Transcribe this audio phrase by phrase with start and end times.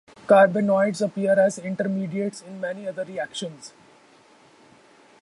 [0.25, 3.71] Carbenoids appear as intermediates in many other reactions.